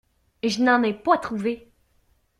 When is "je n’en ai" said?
0.43-0.95